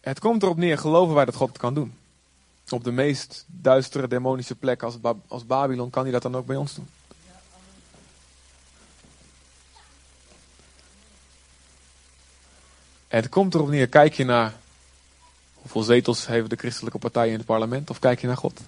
Het 0.00 0.18
komt 0.18 0.42
erop 0.42 0.56
neer, 0.56 0.78
geloven 0.78 1.14
wij 1.14 1.24
dat 1.24 1.34
God 1.34 1.48
het 1.48 1.58
kan 1.58 1.74
doen? 1.74 1.94
Op 2.68 2.84
de 2.84 2.92
meest 2.92 3.44
duistere 3.46 4.08
demonische 4.08 4.54
plek 4.54 4.82
als, 4.82 4.96
als 5.28 5.46
Babylon 5.46 5.90
kan 5.90 6.02
hij 6.02 6.12
dat 6.12 6.22
dan 6.22 6.36
ook 6.36 6.46
bij 6.46 6.56
ons 6.56 6.74
doen. 6.74 6.88
Het 13.08 13.28
komt 13.28 13.54
erop 13.54 13.68
neer, 13.68 13.88
kijk 13.88 14.14
je 14.14 14.24
naar 14.24 14.54
hoeveel 15.54 15.82
zetels 15.82 16.26
heeft 16.26 16.50
de 16.50 16.56
christelijke 16.56 16.98
partijen 16.98 17.32
in 17.32 17.38
het 17.38 17.46
parlement 17.46 17.90
of 17.90 17.98
kijk 17.98 18.20
je 18.20 18.26
naar 18.26 18.36
God? 18.36 18.60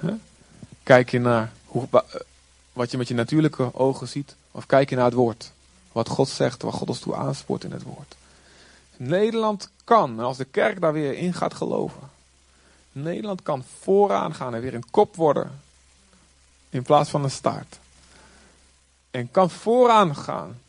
Huh? 0.00 0.12
Kijk 0.90 1.10
je 1.10 1.18
naar 1.18 1.52
hoe, 1.64 1.88
wat 2.72 2.90
je 2.90 2.96
met 2.96 3.08
je 3.08 3.14
natuurlijke 3.14 3.74
ogen 3.74 4.08
ziet 4.08 4.34
of 4.50 4.66
kijk 4.66 4.90
je 4.90 4.96
naar 4.96 5.04
het 5.04 5.14
woord? 5.14 5.52
Wat 5.92 6.08
God 6.08 6.28
zegt, 6.28 6.62
wat 6.62 6.74
God 6.74 6.88
ons 6.88 6.98
toe 6.98 7.14
aanspoort 7.14 7.64
in 7.64 7.72
het 7.72 7.82
woord. 7.82 8.16
Nederland 8.96 9.70
kan, 9.84 10.20
als 10.20 10.36
de 10.36 10.44
kerk 10.44 10.80
daar 10.80 10.92
weer 10.92 11.14
in 11.14 11.34
gaat 11.34 11.54
geloven, 11.54 12.10
Nederland 12.92 13.42
kan 13.42 13.64
vooraan 13.80 14.34
gaan 14.34 14.54
en 14.54 14.60
weer 14.60 14.74
een 14.74 14.90
kop 14.90 15.16
worden 15.16 15.60
in 16.70 16.82
plaats 16.82 17.10
van 17.10 17.24
een 17.24 17.30
staart. 17.30 17.78
En 19.10 19.30
kan 19.30 19.50
vooraan 19.50 20.16
gaan 20.16 20.60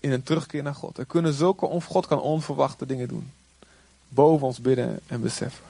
in 0.00 0.12
een 0.12 0.22
terugkeer 0.22 0.62
naar 0.62 0.74
God. 0.74 0.98
Er 0.98 1.06
kunnen 1.06 1.32
zulke, 1.32 1.80
God 1.80 2.06
kan 2.06 2.20
onverwachte 2.20 2.86
dingen 2.86 3.08
doen. 3.08 3.32
Boven 4.08 4.46
ons 4.46 4.60
bidden 4.60 5.00
en 5.06 5.20
beseffen. 5.20 5.64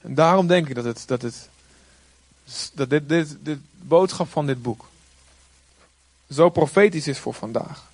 En 0.00 0.14
daarom 0.14 0.46
denk 0.46 0.68
ik 0.68 0.74
dat 0.74 0.84
het, 0.84 1.02
dat 1.06 1.22
het, 1.22 1.48
dat 2.72 2.90
dit, 2.90 3.08
dit, 3.08 3.36
dit 3.40 3.58
boodschap 3.72 4.28
van 4.28 4.46
dit 4.46 4.62
boek 4.62 4.90
zo 6.30 6.48
profetisch 6.48 7.06
is 7.06 7.18
voor 7.18 7.34
vandaag. 7.34 7.90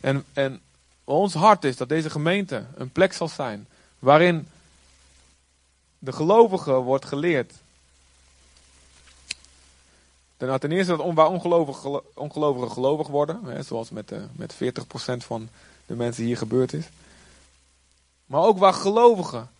En, 0.00 0.24
en 0.32 0.60
ons 1.04 1.34
hart 1.34 1.64
is 1.64 1.76
dat 1.76 1.88
deze 1.88 2.10
gemeente 2.10 2.66
een 2.74 2.90
plek 2.90 3.12
zal 3.12 3.28
zijn 3.28 3.66
waarin 3.98 4.48
de 5.98 6.12
gelovige 6.12 6.72
wordt 6.72 7.04
geleerd 7.04 7.52
Ten, 10.40 10.60
ten 10.60 10.72
eerste 10.72 10.96
dat 10.96 11.14
waar 11.14 11.28
ongelovigen, 11.28 12.16
ongelovigen 12.16 12.70
gelovig 12.70 13.06
worden, 13.06 13.44
hè, 13.44 13.62
zoals 13.62 13.90
met, 13.90 14.12
uh, 14.12 14.18
met 14.32 14.54
40% 14.54 14.56
van 15.24 15.48
de 15.86 15.94
mensen 15.94 16.24
hier 16.24 16.36
gebeurd 16.36 16.72
is. 16.72 16.84
Maar 18.26 18.40
ook 18.40 18.58
waar 18.58 18.72
gelovigen 18.72 19.50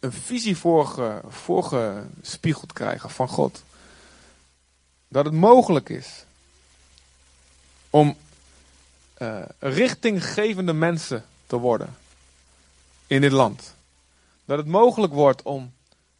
een 0.00 0.12
visie 0.12 0.56
voorge, 0.56 1.20
voorgespiegeld 1.28 2.72
krijgen 2.72 3.10
van 3.10 3.28
God. 3.28 3.62
Dat 5.08 5.24
het 5.24 5.34
mogelijk 5.34 5.88
is 5.88 6.24
om 7.90 8.16
uh, 9.18 9.42
richtinggevende 9.58 10.72
mensen 10.72 11.24
te 11.46 11.56
worden 11.56 11.96
in 13.06 13.20
dit 13.20 13.32
land. 13.32 13.74
Dat 14.44 14.58
het 14.58 14.66
mogelijk 14.66 15.12
wordt 15.12 15.42
om 15.42 15.72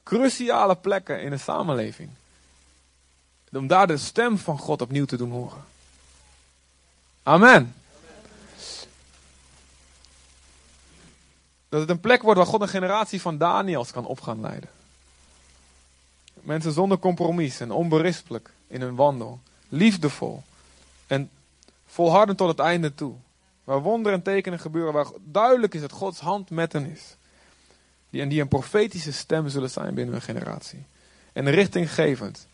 cruciale 0.02 0.76
plekken 0.76 1.22
in 1.22 1.30
de 1.30 1.38
samenleving 1.38 2.10
om 3.52 3.66
daar 3.66 3.86
de 3.86 3.96
stem 3.96 4.38
van 4.38 4.58
God 4.58 4.82
opnieuw 4.82 5.04
te 5.04 5.16
doen 5.16 5.30
horen. 5.30 5.64
Amen. 7.22 7.74
Dat 11.68 11.80
het 11.80 11.90
een 11.90 12.00
plek 12.00 12.22
wordt 12.22 12.38
waar 12.38 12.48
God 12.48 12.60
een 12.60 12.68
generatie 12.68 13.20
van 13.20 13.38
Daniels 13.38 13.90
kan 13.90 14.06
op 14.06 14.20
gaan 14.20 14.40
leiden. 14.40 14.68
Mensen 16.34 16.72
zonder 16.72 16.98
compromis 16.98 17.60
en 17.60 17.70
onberispelijk 17.70 18.50
in 18.66 18.80
hun 18.80 18.94
wandel. 18.94 19.40
Liefdevol 19.68 20.42
en 21.06 21.30
volhardend 21.86 22.38
tot 22.38 22.48
het 22.48 22.58
einde 22.58 22.94
toe. 22.94 23.14
Waar 23.64 23.80
wonderen 23.80 24.18
en 24.18 24.24
tekenen 24.24 24.58
gebeuren, 24.58 24.92
waar 24.92 25.06
duidelijk 25.24 25.74
is 25.74 25.80
dat 25.80 25.92
Gods 25.92 26.20
hand 26.20 26.50
met 26.50 26.72
hen 26.72 26.90
is. 26.90 27.16
Die, 28.10 28.20
en 28.20 28.28
die 28.28 28.40
een 28.40 28.48
profetische 28.48 29.12
stem 29.12 29.48
zullen 29.48 29.70
zijn 29.70 29.94
binnen 29.94 30.14
een 30.14 30.22
generatie. 30.22 30.84
En 31.32 31.50
richtinggevend. 31.50 32.46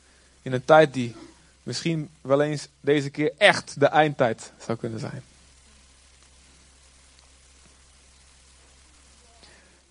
In 0.42 0.52
een 0.52 0.64
tijd 0.64 0.92
die 0.92 1.14
misschien 1.62 2.10
wel 2.20 2.42
eens 2.42 2.68
deze 2.80 3.10
keer 3.10 3.32
echt 3.38 3.80
de 3.80 3.86
eindtijd 3.86 4.52
zou 4.58 4.78
kunnen 4.78 5.00
zijn. 5.00 5.22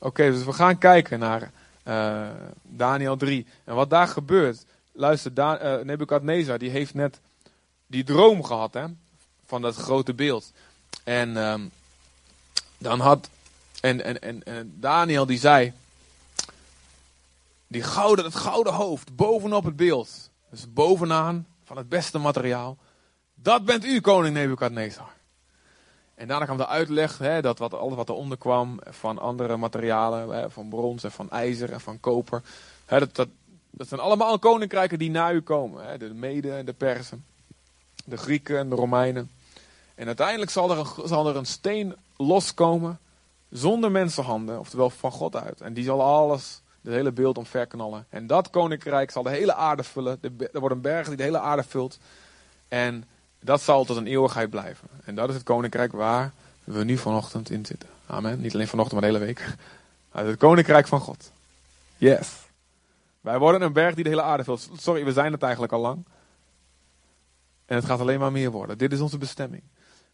Oké, 0.03 0.31
dus 0.31 0.43
we 0.43 0.53
gaan 0.53 0.77
kijken 0.77 1.19
naar 1.19 1.51
uh, 1.83 2.27
Daniel 2.61 3.17
3. 3.17 3.45
En 3.63 3.75
wat 3.75 3.89
daar 3.89 4.07
gebeurt. 4.07 4.65
Luister, 4.91 5.33
da 5.33 5.77
uh, 5.77 5.85
Nebukadnezar 5.85 6.57
die 6.57 6.69
heeft 6.69 6.93
net 6.93 7.19
die 7.87 8.03
droom 8.03 8.43
gehad 8.43 8.73
hè, 8.73 8.85
van 9.45 9.61
dat 9.61 9.75
grote 9.75 10.13
beeld. 10.13 10.51
En 11.03 11.37
um, 11.37 11.71
dan 12.77 12.99
had. 12.99 13.29
En, 13.81 14.21
en, 14.21 14.43
en 14.43 14.73
Daniel 14.79 15.25
die 15.25 15.39
zei. 15.39 15.73
Die 17.67 17.83
gouden, 17.83 18.25
het 18.25 18.35
gouden 18.35 18.73
hoofd 18.73 19.15
bovenop 19.15 19.63
het 19.63 19.75
beeld. 19.75 20.29
Dus 20.49 20.73
bovenaan 20.73 21.47
van 21.63 21.77
het 21.77 21.89
beste 21.89 22.17
materiaal. 22.17 22.77
Dat 23.35 23.65
bent 23.65 23.85
u, 23.85 24.01
koning 24.01 24.33
Nebukadnezar. 24.33 25.11
En 26.15 26.27
daarna 26.27 26.45
kwam 26.45 26.57
de 26.57 26.67
uitleg 26.67 27.17
hè, 27.17 27.41
dat 27.41 27.57
wat, 27.57 27.73
alles 27.73 27.95
wat 27.95 28.09
eronder 28.09 28.37
kwam 28.37 28.79
van 28.83 29.19
andere 29.19 29.57
materialen, 29.57 30.29
hè, 30.29 30.49
van 30.49 30.69
brons 30.69 31.03
en 31.03 31.11
van 31.11 31.29
ijzer 31.29 31.71
en 31.71 31.81
van 31.81 31.99
koper. 31.99 32.41
Hè, 32.85 32.99
dat, 32.99 33.15
dat, 33.15 33.27
dat 33.69 33.87
zijn 33.87 34.01
allemaal 34.01 34.39
koninkrijken 34.39 34.99
die 34.99 35.11
na 35.11 35.31
u 35.31 35.41
komen. 35.41 35.99
De 35.99 36.13
Meden 36.13 36.57
en 36.57 36.65
de 36.65 36.73
Persen, 36.73 37.25
de 38.05 38.17
Grieken 38.17 38.57
en 38.57 38.69
de 38.69 38.75
Romeinen. 38.75 39.31
En 39.95 40.07
uiteindelijk 40.07 40.51
zal 40.51 40.71
er 40.71 40.77
een, 40.77 41.07
zal 41.07 41.27
er 41.27 41.35
een 41.35 41.45
steen 41.45 41.95
loskomen 42.17 42.99
zonder 43.49 43.91
mensenhanden, 43.91 44.59
oftewel 44.59 44.89
van 44.89 45.11
God 45.11 45.35
uit. 45.35 45.61
En 45.61 45.73
die 45.73 45.83
zal 45.83 46.01
alles, 46.01 46.61
het 46.81 46.93
hele 46.93 47.11
beeld 47.11 47.37
omverknallen. 47.37 48.05
En 48.09 48.27
dat 48.27 48.49
koninkrijk 48.49 49.11
zal 49.11 49.23
de 49.23 49.29
hele 49.29 49.53
aarde 49.53 49.83
vullen. 49.83 50.19
er 50.53 50.59
wordt 50.59 50.75
een 50.75 50.81
berg 50.81 51.07
die 51.07 51.17
de 51.17 51.23
hele 51.23 51.39
aarde 51.39 51.63
vult. 51.63 51.99
En 52.67 53.03
dat 53.43 53.61
zal 53.61 53.85
tot 53.85 53.97
een 53.97 54.07
eeuwigheid 54.07 54.49
blijven. 54.49 54.87
En 55.03 55.15
dat 55.15 55.29
is 55.29 55.35
het 55.35 55.43
koninkrijk 55.43 55.91
waar 55.91 56.33
we 56.63 56.83
nu 56.83 56.97
vanochtend 56.97 57.49
in 57.49 57.65
zitten. 57.65 57.89
Amen. 58.05 58.41
Niet 58.41 58.53
alleen 58.53 58.67
vanochtend, 58.67 59.01
maar 59.01 59.11
de 59.11 59.17
hele 59.17 59.25
week. 59.25 59.55
Het 60.11 60.37
koninkrijk 60.37 60.87
van 60.87 60.99
God. 60.99 61.31
Yes. 61.97 62.29
Wij 63.21 63.39
worden 63.39 63.61
een 63.61 63.73
berg 63.73 63.95
die 63.95 64.03
de 64.03 64.09
hele 64.09 64.21
aarde 64.21 64.43
vult. 64.43 64.69
Sorry, 64.77 65.05
we 65.05 65.11
zijn 65.11 65.31
het 65.31 65.41
eigenlijk 65.41 65.73
al 65.73 65.79
lang. 65.79 66.05
En 67.65 67.75
het 67.75 67.85
gaat 67.85 67.99
alleen 67.99 68.19
maar 68.19 68.31
meer 68.31 68.51
worden. 68.51 68.77
Dit 68.77 68.91
is 68.91 68.99
onze 68.99 69.17
bestemming. 69.17 69.63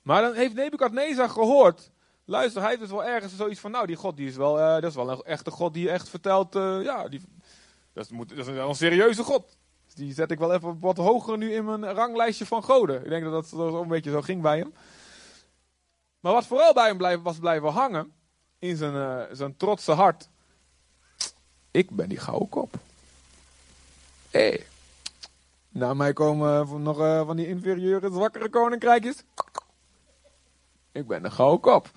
Maar 0.02 0.22
dan 0.22 0.34
heeft 0.34 0.54
Nebukadnezar 0.54 1.30
gehoord. 1.30 1.92
Luister, 2.26 2.62
hij 2.62 2.70
heeft 2.70 2.82
dus 2.82 2.92
wel 2.92 3.06
ergens 3.06 3.36
zoiets 3.36 3.60
van. 3.60 3.72
Nou, 3.72 3.88
die 3.88 3.96
God 3.96 4.18
die 4.18 4.28
is 4.28 4.36
wel, 4.36 4.60
uh, 4.60 4.74
dat 4.74 4.84
is 4.84 4.96
wel 4.96 5.10
een 5.10 5.22
echte 5.22 5.52
God 5.52 5.74
die 5.74 5.90
echt 5.90 6.10
vertelt. 6.10 6.56
Uh, 6.56 6.84
ja, 6.84 7.08
die, 7.08 7.22
dat, 7.94 8.10
moet, 8.10 8.30
dat 8.30 8.48
is 8.48 8.48
een 8.48 8.76
serieuze 8.76 9.24
God 9.24 9.58
die 9.96 10.14
zet 10.14 10.32
ik 10.32 10.40
wel 10.40 10.54
even 10.54 10.80
wat 10.80 10.98
hoger 10.98 11.38
nu 11.38 11.54
in 11.54 11.66
mijn 11.66 11.94
ranglijstje 11.94 12.46
van 12.46 12.64
goden. 12.64 13.04
Ik 13.04 13.10
denk 13.10 13.24
dat 13.24 13.50
dat 13.50 13.74
een 13.74 13.88
beetje 13.88 14.12
zo 14.12 14.22
ging 14.22 14.42
bij 14.42 14.58
hem. 14.58 14.74
Maar 16.20 16.34
wat 16.34 16.46
vooral 16.46 16.74
bij 16.74 16.88
hem 16.88 17.24
was 17.24 17.38
blijven 17.38 17.72
hangen, 17.72 18.14
in 18.60 18.78
zijn, 18.78 18.94
uh, 18.94 19.36
zijn 19.36 19.58
trotse 19.58 19.92
hart. 19.92 20.30
Ik 21.72 21.90
ben 21.90 22.10
die 22.10 22.18
gouden 22.18 22.50
kop. 22.50 22.76
Hé. 24.30 24.56
Na 25.70 25.94
mij 25.94 26.14
komen 26.14 26.82
nog 26.82 27.00
uh, 27.00 27.26
van 27.26 27.36
die 27.36 27.48
inferieure, 27.48 28.12
zwakkere 28.12 28.50
koninkrijkjes. 28.50 29.24
Ik 30.92 31.08
ben 31.08 31.24
de 31.24 31.32
gouden 31.32 31.60
kop. 31.60 31.90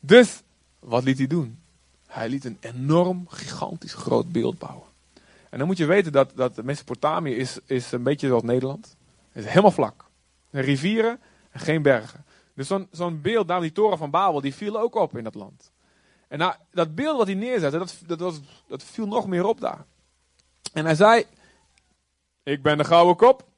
Dus, 0.00 0.42
wat 0.78 1.04
liet 1.04 1.18
hij 1.18 1.26
doen? 1.26 1.62
Hij 2.06 2.28
liet 2.28 2.44
een 2.44 2.58
enorm, 2.60 3.28
gigantisch 3.28 3.94
groot 3.94 4.32
beeld 4.32 4.58
bouwen. 4.58 4.88
En 5.50 5.58
dan 5.58 5.66
moet 5.66 5.76
je 5.76 5.86
weten 5.86 6.12
dat, 6.12 6.32
dat 6.34 6.62
Mesopotamië 6.62 7.34
is, 7.34 7.58
is 7.66 7.92
een 7.92 8.02
beetje 8.02 8.26
zoals 8.26 8.42
Nederland. 8.42 8.96
Het 9.32 9.44
is 9.44 9.48
helemaal 9.48 9.70
vlak. 9.70 10.04
Rivieren 10.50 11.20
en 11.50 11.60
geen 11.60 11.82
bergen. 11.82 12.24
Dus 12.54 12.66
zo'n 12.66 12.88
zo'n 12.90 13.20
beeld, 13.20 13.48
daar 13.48 13.60
die 13.60 13.72
toren 13.72 13.98
van 13.98 14.10
Babel, 14.10 14.40
die 14.40 14.54
viel 14.54 14.80
ook 14.80 14.94
op 14.94 15.16
in 15.16 15.24
dat 15.24 15.34
land. 15.34 15.72
En 16.28 16.38
nou, 16.38 16.54
dat 16.70 16.94
beeld 16.94 17.16
wat 17.16 17.26
hij 17.26 17.36
neerzette, 17.36 17.78
dat, 17.78 17.98
dat, 18.06 18.20
was, 18.20 18.40
dat 18.66 18.82
viel 18.82 19.06
nog 19.06 19.26
meer 19.26 19.44
op 19.44 19.60
daar. 19.60 19.84
En 20.72 20.84
hij 20.84 20.94
zei, 20.94 21.24
ik 22.42 22.62
ben 22.62 22.78
de 22.78 22.84
gouden 22.84 23.16
kop. 23.16 23.48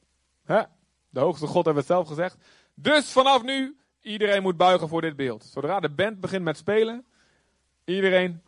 Hè? 0.44 0.62
De 1.08 1.20
hoogste 1.20 1.46
God 1.46 1.64
heeft 1.64 1.76
het 1.76 1.86
zelf 1.86 2.08
gezegd. 2.08 2.36
Dus 2.74 3.12
vanaf 3.12 3.42
nu, 3.42 3.76
iedereen 4.00 4.42
moet 4.42 4.56
buigen 4.56 4.88
voor 4.88 5.00
dit 5.00 5.16
beeld. 5.16 5.44
Zodra 5.44 5.80
de 5.80 5.88
band 5.88 6.20
begint 6.20 6.44
met 6.44 6.56
spelen, 6.56 7.06
iedereen 7.84 8.42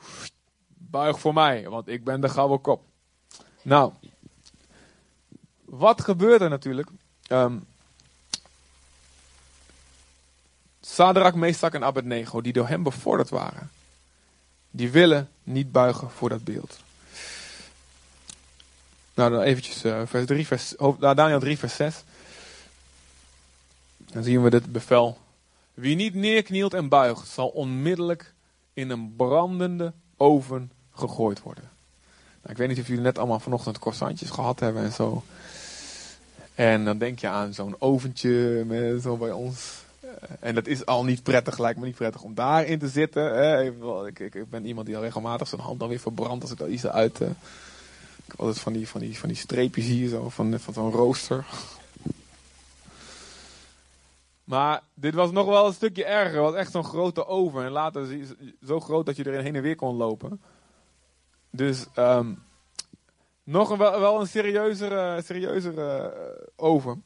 buig 0.68 1.20
voor 1.20 1.34
mij, 1.34 1.68
want 1.68 1.88
ik 1.88 2.04
ben 2.04 2.20
de 2.20 2.28
gouden 2.28 2.60
kop. 2.60 2.89
Nou, 3.62 3.92
wat 5.64 6.00
gebeurt 6.00 6.40
er 6.40 6.48
natuurlijk? 6.48 6.88
Um, 7.28 7.66
Sadrak, 10.80 11.34
Meesak 11.34 11.74
en 11.74 11.84
Abednego, 11.84 12.40
die 12.40 12.52
door 12.52 12.68
hem 12.68 12.82
bevorderd 12.82 13.28
waren, 13.28 13.70
die 14.70 14.90
willen 14.90 15.28
niet 15.42 15.72
buigen 15.72 16.10
voor 16.10 16.28
dat 16.28 16.44
beeld. 16.44 16.78
Nou, 19.14 19.30
dan 19.30 19.42
eventjes 19.42 19.84
uh, 19.84 20.02
vers 20.04 20.26
3, 20.26 20.46
vers, 20.46 20.74
nou, 20.78 21.14
Daniel 21.14 21.40
3, 21.40 21.58
vers 21.58 21.74
6. 21.74 22.04
Dan 23.96 24.22
zien 24.22 24.42
we 24.42 24.50
dit 24.50 24.72
bevel. 24.72 25.18
Wie 25.74 25.96
niet 25.96 26.14
neerknielt 26.14 26.74
en 26.74 26.88
buigt, 26.88 27.28
zal 27.28 27.48
onmiddellijk 27.48 28.34
in 28.72 28.90
een 28.90 29.16
brandende 29.16 29.92
oven 30.16 30.72
gegooid 30.94 31.42
worden. 31.42 31.70
Nou, 32.42 32.52
ik 32.52 32.56
weet 32.56 32.68
niet 32.68 32.78
of 32.78 32.86
jullie 32.86 33.02
net 33.02 33.18
allemaal 33.18 33.40
vanochtend 33.40 33.78
croissantjes 33.78 34.30
gehad 34.30 34.60
hebben 34.60 34.82
en 34.82 34.92
zo. 34.92 35.22
En 36.54 36.84
dan 36.84 36.98
denk 36.98 37.18
je 37.18 37.28
aan 37.28 37.54
zo'n 37.54 37.76
oventje 37.78 38.64
met 38.66 39.02
zo 39.02 39.16
bij 39.16 39.30
ons. 39.30 39.82
Eh, 40.00 40.10
en 40.40 40.54
dat 40.54 40.66
is 40.66 40.86
al 40.86 41.04
niet 41.04 41.22
prettig, 41.22 41.58
lijkt 41.58 41.78
me 41.78 41.86
niet 41.86 41.94
prettig 41.94 42.22
om 42.22 42.34
daarin 42.34 42.78
te 42.78 42.88
zitten. 42.88 43.22
Hè. 43.22 43.62
Ik, 43.62 44.18
ik, 44.18 44.34
ik, 44.34 44.50
ben 44.50 44.66
iemand 44.66 44.86
die 44.86 44.96
al 44.96 45.02
regelmatig 45.02 45.48
zijn 45.48 45.60
hand 45.60 45.80
dan 45.80 45.88
weer 45.88 46.00
verbrandt 46.00 46.42
als 46.42 46.52
ik 46.52 46.58
dat 46.58 46.68
iets 46.68 46.86
uit. 46.86 47.20
Uh, 47.20 47.28
ik 47.28 48.26
heb 48.26 48.40
altijd 48.40 48.58
van 48.58 48.72
die, 48.72 48.88
van, 48.88 49.00
die, 49.00 49.18
van 49.18 49.28
die 49.28 49.38
streepjes 49.38 49.86
hier 49.86 50.08
zo, 50.08 50.28
van, 50.28 50.58
van 50.58 50.74
zo'n 50.74 50.92
rooster. 50.92 51.44
Maar 54.44 54.82
dit 54.94 55.14
was 55.14 55.30
nog 55.30 55.46
wel 55.46 55.66
een 55.66 55.72
stukje 55.72 56.04
erger. 56.04 56.34
Het 56.34 56.50
was 56.50 56.54
echt 56.54 56.72
zo'n 56.72 56.84
grote 56.84 57.26
oven. 57.26 57.64
En 57.64 57.70
later 57.70 58.26
zo 58.66 58.80
groot 58.80 59.06
dat 59.06 59.16
je 59.16 59.24
er 59.24 59.42
heen 59.42 59.56
en 59.56 59.62
weer 59.62 59.76
kon 59.76 59.96
lopen. 59.96 60.40
Dus 61.50 61.86
um, 61.96 62.42
nog 63.44 63.70
een, 63.70 63.78
wel, 63.78 64.20
een 64.20 64.26
serieuzere, 64.26 65.22
serieuzere 65.22 66.14
uh, 66.16 66.46
oven. 66.56 67.04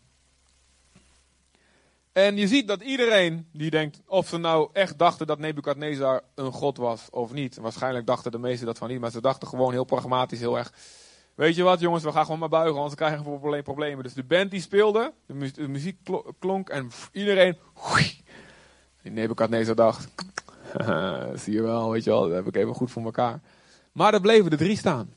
En 2.12 2.36
je 2.36 2.46
ziet 2.46 2.68
dat 2.68 2.82
iedereen 2.82 3.48
die 3.52 3.70
denkt 3.70 4.00
of 4.06 4.28
ze 4.28 4.38
nou 4.38 4.68
echt 4.72 4.98
dachten 4.98 5.26
dat 5.26 5.38
Nebukadnezar 5.38 6.22
een 6.34 6.52
god 6.52 6.76
was 6.76 7.08
of 7.10 7.32
niet. 7.32 7.56
Waarschijnlijk 7.56 8.06
dachten 8.06 8.30
de 8.30 8.38
meesten 8.38 8.66
dat 8.66 8.78
van 8.78 8.88
niet, 8.88 9.00
maar 9.00 9.10
ze 9.10 9.20
dachten 9.20 9.48
gewoon 9.48 9.72
heel 9.72 9.84
pragmatisch 9.84 10.38
heel 10.40 10.58
erg. 10.58 10.72
Weet 11.34 11.56
je 11.56 11.62
wat 11.62 11.80
jongens, 11.80 12.04
we 12.04 12.12
gaan 12.12 12.24
gewoon 12.24 12.38
maar 12.38 12.48
buigen, 12.48 12.76
anders 12.76 12.94
krijgen 12.94 13.24
we 13.24 13.46
alleen 13.46 13.62
problemen. 13.62 14.04
Dus 14.04 14.14
de 14.14 14.24
band 14.24 14.50
die 14.50 14.60
speelde, 14.60 15.12
de, 15.26 15.68
muziek, 15.68 15.98
klonk 16.38 16.68
en 16.68 16.90
iedereen... 17.12 17.56
Die 19.02 19.12
Nebukadnezar 19.12 19.74
dacht, 19.74 20.08
zie 21.42 21.52
je 21.52 21.62
wel, 21.62 21.90
weet 21.90 22.04
je 22.04 22.10
wel, 22.10 22.22
dat 22.22 22.32
heb 22.32 22.46
ik 22.46 22.56
even 22.56 22.74
goed 22.74 22.90
voor 22.90 23.04
elkaar. 23.04 23.40
Maar 23.94 24.14
er 24.14 24.20
bleven 24.20 24.50
er 24.50 24.58
drie 24.58 24.76
staan. 24.76 25.12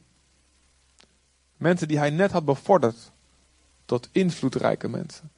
Mensen 1.55 1.87
die 1.87 1.97
hij 1.97 2.09
net 2.09 2.31
had 2.31 2.45
bevorderd 2.45 3.11
tot 3.85 4.09
invloedrijke 4.11 4.87
mensen. 4.87 5.31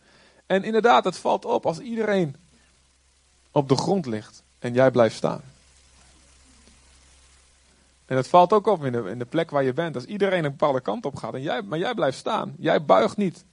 En 0.46 0.64
inderdaad, 0.64 1.04
het 1.04 1.18
valt 1.18 1.46
op 1.46 1.66
als 1.66 1.80
iedereen 1.80 2.36
op 3.52 3.70
de 3.70 3.78
grond 3.78 4.06
ligt 4.06 4.44
en 4.60 4.74
jij 4.74 4.92
blijft 4.92 5.16
staan. 5.16 5.42
En 8.06 8.16
het 8.16 8.28
valt 8.28 8.54
ook 8.54 8.68
op 8.68 8.86
in 8.86 8.92
de, 8.92 9.10
in 9.10 9.20
de 9.20 9.26
plek 9.26 9.50
waar 9.50 9.64
je 9.64 9.74
bent. 9.74 9.96
Als 9.96 10.06
iedereen 10.06 10.44
een 10.44 10.52
bepaalde 10.52 10.82
kant 10.82 11.06
op 11.06 11.16
gaat, 11.16 11.34
en 11.34 11.42
jij, 11.42 11.62
maar 11.62 11.80
jij 11.80 11.94
blijft 11.94 12.18
staan. 12.18 12.56
Jij 12.58 12.86
buigt 12.86 13.18
niet. 13.18 13.46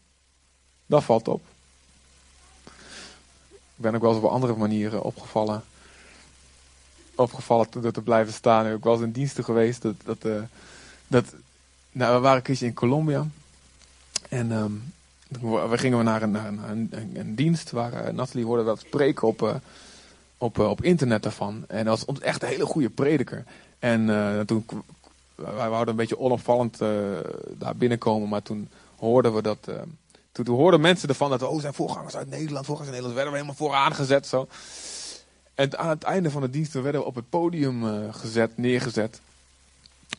Dat 0.87 1.05
valt 1.05 1.29
op. 1.29 1.43
Ik 3.47 3.83
ben 3.83 3.95
ook 3.95 4.01
wel 4.01 4.15
eens 4.15 4.25
op 4.25 4.31
andere 4.31 4.57
manieren 4.57 5.03
opgevallen 5.03 5.65
opgevallen 7.17 7.69
te, 7.69 7.93
te 7.93 8.03
blijven 8.03 8.33
staan. 8.33 8.67
Ik 8.67 8.85
was 8.85 9.01
in 9.01 9.11
diensten 9.11 9.45
geweest. 9.45 9.83
Dat, 9.83 9.95
dat, 10.05 10.17
uh, 10.23 10.35
dat, 11.07 11.25
nou, 11.93 12.15
we 12.15 12.21
waren 12.21 12.37
een 12.37 12.43
keertje 12.43 12.67
in 12.67 12.75
Colombia. 12.75 13.27
En 14.29 14.51
um, 14.51 14.93
we 15.71 15.79
gingen 15.79 15.99
we 15.99 16.05
naar 16.05 16.23
een, 16.23 16.31
naar 16.31 16.47
een, 16.47 16.93
een, 17.15 17.35
dienst 17.35 17.71
waar 17.71 17.93
uh, 17.93 18.13
Nathalie 18.13 18.47
hoorde 18.47 18.65
dat 18.65 18.81
spreken 18.81 19.29
op, 19.29 19.43
uh, 19.43 19.55
op, 20.39 20.59
op 20.59 20.83
internet 20.83 21.23
daarvan. 21.23 21.65
En 21.69 21.85
dat 21.85 22.05
was 22.05 22.19
echt 22.19 22.43
een 22.43 22.49
hele 22.49 22.67
goede 22.67 22.91
prediker. 22.91 23.45
En 23.79 24.07
toen, 24.47 24.67
wij 25.35 25.69
wouden 25.69 25.89
een 25.89 25.97
beetje 25.97 26.19
onopvallend 26.19 26.79
daar 27.59 27.77
binnenkomen, 27.77 28.29
maar 28.29 28.43
toen 28.43 28.69
hoorden 28.97 29.35
we 29.35 29.43
dat... 29.43 29.59
toen, 30.33 30.45
toen 30.45 30.57
hoorden 30.57 30.81
mensen 30.81 31.09
ervan 31.09 31.31
dat, 31.31 31.43
oh, 31.43 31.61
zijn 31.61 31.75
voorgangers 31.75 32.17
uit 32.17 32.31
Nederland, 32.31 32.67
voorgangers 32.67 32.95
uit 32.95 33.03
Nederland, 33.03 33.15
werden 33.15 33.33
we 33.33 33.39
helemaal 33.39 33.69
vooraan 33.69 33.95
gezet 33.95 34.27
zo. 34.27 34.49
En 35.57 35.79
aan 35.79 35.89
het 35.89 36.03
einde 36.03 36.31
van 36.31 36.43
de 36.43 36.51
dienst 36.51 36.73
werden 36.73 37.01
we 37.01 37.07
op 37.07 37.15
het 37.15 37.29
podium 37.29 37.85
uh, 37.85 38.15
gezet, 38.15 38.57
neergezet. 38.57 39.21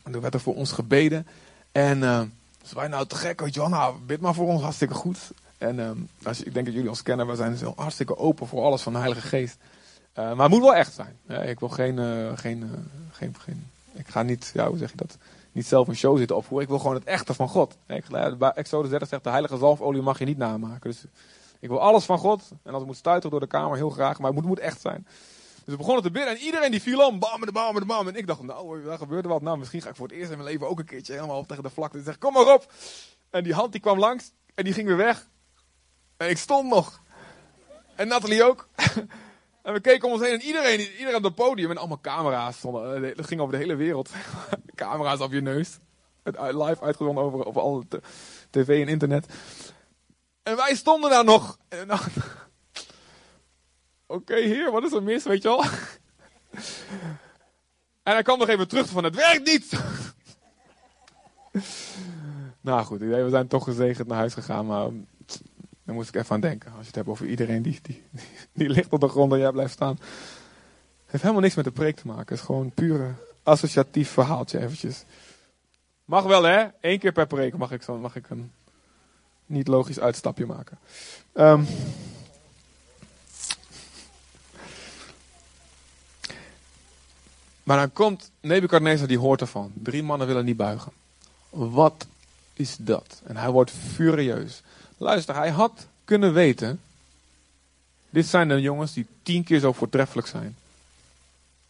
En 0.03 0.13
er 0.13 0.21
werd 0.21 0.33
er 0.33 0.39
voor 0.39 0.55
ons 0.55 0.71
gebeden. 0.71 1.27
En 1.71 1.97
uh, 1.97 2.21
dus 2.61 2.73
wij 2.73 2.87
nou 2.87 3.07
te 3.07 3.15
gek, 3.15 3.39
weet 3.41 3.53
je 3.53 3.67
nou 3.67 3.97
bid 4.05 4.21
maar 4.21 4.33
voor 4.33 4.47
ons, 4.47 4.61
hartstikke 4.61 4.93
goed. 4.93 5.17
En 5.57 5.79
uh, 5.79 5.89
als 6.23 6.43
ik 6.43 6.53
denk 6.53 6.65
dat 6.65 6.75
jullie 6.75 6.89
ons 6.89 7.03
kennen, 7.03 7.27
we 7.27 7.35
zijn 7.35 7.57
zo 7.57 7.73
hartstikke 7.75 8.17
open 8.17 8.47
voor 8.47 8.63
alles 8.63 8.81
van 8.81 8.93
de 8.93 8.99
Heilige 8.99 9.27
Geest. 9.27 9.57
Uh, 10.19 10.33
maar 10.33 10.43
het 10.43 10.53
moet 10.53 10.61
wel 10.61 10.75
echt 10.75 10.93
zijn. 10.93 11.17
Ja, 11.27 11.41
ik 11.41 11.59
wil 11.59 11.69
geen, 11.69 11.97
geen, 12.37 12.69
geen, 13.11 13.35
geen, 13.39 13.67
ik 13.93 14.07
ga 14.07 14.21
niet, 14.21 14.51
ja, 14.53 14.67
hoe 14.67 14.77
zeg 14.77 14.91
je 14.91 14.97
dat, 14.97 15.17
niet 15.51 15.67
zelf 15.67 15.87
een 15.87 15.95
show 15.95 16.17
zitten 16.17 16.35
opvoeren. 16.35 16.63
Ik 16.63 16.69
wil 16.69 16.79
gewoon 16.79 16.95
het 16.95 17.07
echte 17.07 17.33
van 17.33 17.49
God. 17.49 17.75
Exodus 18.55 18.89
30 18.89 19.07
zegt, 19.07 19.23
de 19.23 19.29
heilige 19.29 19.57
zalfolie 19.57 20.01
mag 20.01 20.19
je 20.19 20.25
niet 20.25 20.37
namaken. 20.37 20.89
Dus 20.89 21.03
ik 21.59 21.69
wil 21.69 21.81
alles 21.81 22.05
van 22.05 22.17
God. 22.17 22.49
En 22.63 22.71
als 22.71 22.77
het 22.77 22.85
moet 22.85 22.97
stuiteren 22.97 23.31
door 23.31 23.39
de 23.39 23.47
kamer, 23.47 23.77
heel 23.77 23.89
graag. 23.89 24.19
Maar 24.19 24.31
het 24.31 24.39
moet, 24.39 24.47
moet 24.47 24.59
echt 24.59 24.81
zijn. 24.81 25.07
Dus 25.67 25.75
we 25.75 25.77
begonnen 25.77 26.03
te 26.03 26.11
bidden 26.11 26.35
en 26.35 26.41
iedereen 26.41 26.71
die 26.71 26.81
viel 26.81 27.07
om. 27.07 27.19
Bam, 27.19 27.41
de 27.41 27.51
bam, 27.51 27.75
de 27.75 27.85
bam. 27.85 28.07
En 28.07 28.15
ik 28.15 28.27
dacht, 28.27 28.41
nou, 28.41 28.83
daar 28.83 28.97
gebeurde 28.97 29.27
wat. 29.27 29.41
Nou, 29.41 29.57
misschien 29.57 29.81
ga 29.81 29.89
ik 29.89 29.95
voor 29.95 30.07
het 30.07 30.15
eerst 30.15 30.31
in 30.31 30.37
mijn 30.37 30.49
leven 30.49 30.69
ook 30.69 30.79
een 30.79 30.85
keertje 30.85 31.13
helemaal 31.13 31.37
op 31.37 31.47
tegen 31.47 31.63
de 31.63 31.69
vlakte. 31.69 31.97
En 31.97 32.03
zeg, 32.03 32.17
kom 32.17 32.33
maar 32.33 32.53
op. 32.53 32.71
En 33.29 33.43
die 33.43 33.53
hand 33.53 33.71
die 33.71 33.81
kwam 33.81 33.99
langs 33.99 34.31
en 34.55 34.63
die 34.63 34.73
ging 34.73 34.87
weer 34.87 34.97
weg. 34.97 35.27
En 36.17 36.29
ik 36.29 36.37
stond 36.37 36.69
nog. 36.69 37.01
En 37.95 38.07
Nathalie 38.07 38.43
ook. 38.43 38.67
en 39.63 39.73
we 39.73 39.79
keken 39.79 40.07
om 40.07 40.13
ons 40.13 40.21
heen 40.21 40.33
en 40.33 40.41
iedereen, 40.41 40.79
iedereen 40.79 41.15
op 41.15 41.23
het 41.23 41.35
podium 41.35 41.71
en 41.71 41.77
allemaal 41.77 42.01
camera's 42.01 42.57
stonden. 42.57 43.15
Dat 43.15 43.27
ging 43.27 43.41
over 43.41 43.53
de 43.53 43.59
hele 43.59 43.75
wereld. 43.75 44.09
camera's 44.75 45.19
op 45.19 45.31
je 45.31 45.41
neus. 45.41 45.77
Live 46.23 46.81
uitgezonden 46.81 47.23
over, 47.23 47.45
over 47.45 47.61
alle 47.61 47.83
tv 48.49 48.81
en 48.81 48.87
internet. 48.87 49.25
En 50.47 50.55
wij 50.55 50.75
stonden 50.75 51.09
daar 51.09 51.23
nog. 51.23 51.57
Oké, 54.05 54.35
heer, 54.35 54.71
wat 54.71 54.83
is 54.83 54.91
er 54.91 55.03
mis, 55.03 55.23
weet 55.23 55.41
je 55.41 55.47
wel? 55.47 55.63
en 58.03 58.13
hij 58.13 58.21
kwam 58.21 58.39
nog 58.39 58.47
even 58.47 58.67
terug 58.67 58.87
van, 58.87 59.03
het 59.03 59.15
werkt 59.15 59.45
niet! 59.45 59.71
nou 62.61 62.85
goed, 62.85 62.99
we 62.99 63.27
zijn 63.29 63.47
toch 63.47 63.63
gezegend 63.63 64.07
naar 64.07 64.17
huis 64.17 64.33
gegaan, 64.33 64.65
maar 64.65 64.89
daar 65.83 65.95
moest 65.95 66.09
ik 66.09 66.15
even 66.15 66.35
aan 66.35 66.41
denken. 66.41 66.71
Als 66.71 66.79
je 66.79 66.85
het 66.85 66.95
hebt 66.95 67.07
over 67.07 67.25
iedereen 67.25 67.61
die, 67.61 67.79
die, 67.81 68.03
die 68.53 68.69
ligt 68.69 68.93
op 68.93 68.99
de 68.99 69.07
grond 69.07 69.31
en 69.31 69.39
jij 69.39 69.51
blijft 69.51 69.73
staan. 69.73 69.95
Het 69.95 71.11
heeft 71.11 71.23
helemaal 71.23 71.43
niks 71.43 71.55
met 71.55 71.65
de 71.65 71.71
preek 71.71 71.95
te 71.95 72.07
maken. 72.07 72.25
Het 72.25 72.37
is 72.37 72.45
gewoon 72.45 72.71
pure 72.71 73.13
associatief 73.43 74.09
verhaaltje 74.09 74.59
eventjes. 74.59 75.03
Mag 76.05 76.23
wel 76.23 76.43
hè, 76.43 76.67
Eén 76.81 76.99
keer 76.99 77.11
per 77.11 77.27
preek 77.27 77.57
mag 77.57 77.71
ik, 77.71 77.81
zo, 77.81 77.97
mag 77.97 78.15
ik 78.15 78.29
een 78.29 78.51
niet 79.47 79.67
logisch 79.67 79.99
uitstapje 79.99 80.45
maken. 80.45 80.77
Um, 81.33 81.67
maar 87.63 87.77
dan 87.77 87.93
komt 87.93 88.31
Nebukadnezar, 88.39 89.07
die 89.07 89.19
hoort 89.19 89.41
ervan. 89.41 89.71
Drie 89.73 90.03
mannen 90.03 90.27
willen 90.27 90.45
niet 90.45 90.57
buigen. 90.57 90.91
Wat 91.49 92.07
is 92.53 92.75
dat? 92.79 93.21
En 93.23 93.37
hij 93.37 93.49
wordt 93.49 93.71
furieus. 93.71 94.61
Luister, 94.97 95.35
hij 95.35 95.49
had 95.49 95.87
kunnen 96.03 96.33
weten. 96.33 96.81
Dit 98.09 98.25
zijn 98.25 98.47
de 98.47 98.61
jongens 98.61 98.93
die 98.93 99.07
tien 99.23 99.43
keer 99.43 99.59
zo 99.59 99.73
voortreffelijk 99.73 100.27
zijn. 100.27 100.55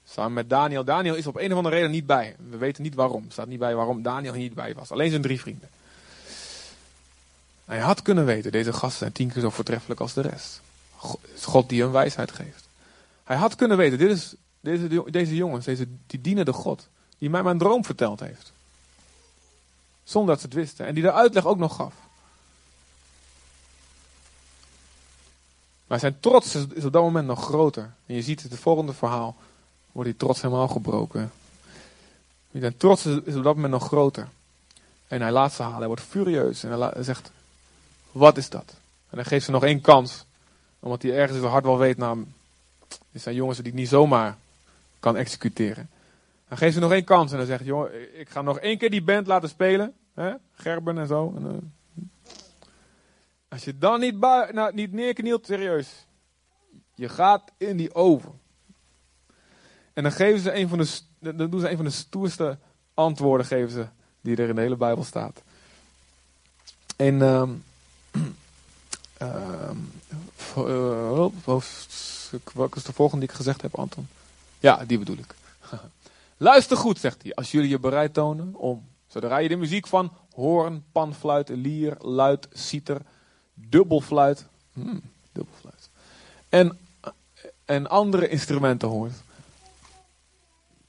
Samen 0.05 0.33
met 0.33 0.49
Daniel. 0.49 0.83
Daniel 0.83 1.15
is 1.15 1.27
op 1.27 1.35
een 1.35 1.51
of 1.51 1.57
andere 1.57 1.75
reden 1.75 1.91
niet 1.91 2.05
bij. 2.05 2.35
We 2.49 2.57
weten 2.57 2.83
niet 2.83 2.95
waarom. 2.95 3.25
Staat 3.29 3.47
niet 3.47 3.59
bij 3.59 3.75
waarom 3.75 4.01
Daniel 4.01 4.33
niet 4.33 4.53
bij 4.53 4.73
was. 4.73 4.91
Alleen 4.91 5.09
zijn 5.09 5.21
drie 5.21 5.39
vrienden. 5.39 5.69
Hij 7.67 7.79
had 7.79 8.01
kunnen 8.01 8.25
weten, 8.25 8.51
deze 8.51 8.73
gasten 8.73 8.99
zijn 8.99 9.11
tien 9.11 9.31
keer 9.31 9.41
zo 9.41 9.49
voortreffelijk 9.49 9.99
als 9.99 10.13
de 10.13 10.21
rest. 10.21 10.61
God 11.41 11.69
die 11.69 11.81
hem 11.81 11.91
wijsheid 11.91 12.31
geeft. 12.31 12.67
Hij 13.23 13.35
had 13.35 13.55
kunnen 13.55 13.77
weten, 13.77 13.97
dit 13.97 14.11
is, 14.11 14.35
deze, 14.59 15.03
deze 15.11 15.35
jongens, 15.35 15.65
deze, 15.65 15.87
die 16.07 16.21
dienen 16.21 16.45
de 16.45 16.53
God. 16.53 16.87
Die 17.17 17.29
mij 17.29 17.43
mijn 17.43 17.57
droom 17.57 17.85
verteld 17.85 18.19
heeft. 18.19 18.51
Zonder 20.03 20.31
dat 20.31 20.39
ze 20.39 20.45
het 20.45 20.55
wisten. 20.55 20.85
En 20.85 20.93
die 20.93 21.03
de 21.03 21.11
uitleg 21.11 21.45
ook 21.45 21.57
nog 21.57 21.75
gaf. 21.75 21.93
Maar 25.87 25.99
zijn 25.99 26.19
trots 26.19 26.55
is 26.55 26.85
op 26.85 26.93
dat 26.93 27.03
moment 27.03 27.27
nog 27.27 27.43
groter. 27.43 27.93
En 28.05 28.15
je 28.15 28.21
ziet 28.21 28.41
het, 28.41 28.51
het 28.51 28.59
volgende 28.59 28.93
verhaal. 28.93 29.35
Wordt 29.91 30.09
die 30.09 30.19
trots 30.19 30.41
helemaal 30.41 30.67
gebroken. 30.67 31.31
Zijn 32.51 32.77
trots 32.77 33.05
is 33.05 33.35
op 33.35 33.43
dat 33.43 33.55
moment 33.55 33.73
nog 33.73 33.87
groter. 33.87 34.29
En 35.07 35.21
hij 35.21 35.31
laat 35.31 35.53
ze 35.53 35.61
halen. 35.61 35.77
Hij 35.77 35.87
wordt 35.87 36.01
furieus. 36.01 36.63
En 36.63 36.81
hij 36.81 37.03
zegt, 37.03 37.31
wat 38.17 38.37
is 38.37 38.49
dat? 38.49 38.75
En 39.09 39.17
dan 39.17 39.25
geeft 39.25 39.45
ze 39.45 39.51
nog 39.51 39.63
één 39.63 39.81
kans. 39.81 40.25
Omdat 40.79 41.01
hij 41.01 41.11
ergens 41.11 41.33
in 41.33 41.39
zijn 41.39 41.51
hart 41.51 41.65
wel 41.65 41.77
weet, 41.77 41.97
nou, 41.97 42.25
dit 43.11 43.21
zijn 43.21 43.35
jongens 43.35 43.57
die 43.57 43.67
ik 43.67 43.73
niet 43.73 43.87
zomaar 43.87 44.37
kan 44.99 45.17
executeren. 45.17 45.89
Dan 46.47 46.57
geeft 46.57 46.73
ze 46.73 46.79
nog 46.79 46.91
één 46.91 47.03
kans 47.03 47.31
en 47.31 47.37
dan 47.37 47.47
zegt 47.47 47.65
jongen, 47.65 48.19
ik 48.19 48.29
ga 48.29 48.41
nog 48.41 48.59
één 48.59 48.77
keer 48.77 48.89
die 48.89 49.03
band 49.03 49.27
laten 49.27 49.49
spelen. 49.49 49.93
Hè? 50.13 50.33
Gerben 50.53 50.97
en 50.97 51.07
zo. 51.07 51.33
En, 51.35 51.45
uh, 51.45 52.03
als 53.47 53.63
je 53.63 53.77
dan 53.77 53.99
niet, 53.99 54.19
nou, 54.19 54.73
niet 54.73 54.91
neerknielt, 54.91 55.45
serieus. 55.45 56.05
Je 56.95 57.09
gaat 57.09 57.51
in 57.57 57.77
die 57.77 57.95
oven. 57.95 58.39
En 59.93 60.03
dan 60.03 60.11
geven 60.11 60.39
ze 60.39 60.55
een 60.55 60.67
van 60.67 60.77
de, 60.77 60.87
dan 61.19 61.49
doen 61.49 61.59
ze 61.59 61.69
een 61.69 61.75
van 61.75 61.85
de 61.85 61.91
stoerste 61.91 62.57
antwoorden 62.93 63.45
geven 63.45 63.71
ze, 63.71 63.87
die 64.21 64.35
er 64.35 64.49
in 64.49 64.55
de 64.55 64.61
hele 64.61 64.75
Bijbel 64.75 65.03
staat. 65.03 65.43
En 66.95 67.13
uh, 67.13 67.49
uh, 69.21 69.69
welke 72.53 72.77
is 72.77 72.83
de 72.83 72.93
volgende 72.93 73.25
die 73.25 73.29
ik 73.29 73.39
gezegd 73.39 73.61
heb, 73.61 73.75
Anton? 73.75 74.07
Ja, 74.59 74.85
die 74.85 74.97
bedoel 74.97 75.17
ik. 75.17 75.35
Luister 76.37 76.77
goed, 76.77 76.99
zegt 76.99 77.21
hij, 77.21 77.35
als 77.35 77.51
jullie 77.51 77.69
je 77.69 77.79
bereid 77.79 78.13
tonen 78.13 78.55
om, 78.55 78.87
zodra 79.07 79.37
je 79.37 79.49
de 79.49 79.55
muziek 79.55 79.87
van 79.87 80.11
hoorn, 80.33 80.83
panfluit, 80.91 81.49
lier, 81.49 81.95
luid, 81.99 82.47
citer, 82.51 83.01
dubbelfluit, 83.53 84.45
hmm, 84.73 85.01
dubbelfluit, 85.31 85.89
en, 86.49 86.77
en 87.65 87.87
andere 87.87 88.27
instrumenten 88.27 88.87
hoort, 88.87 89.13